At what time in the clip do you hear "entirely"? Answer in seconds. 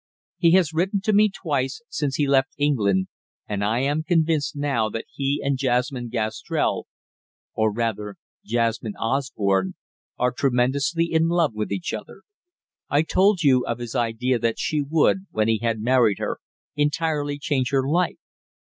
16.75-17.37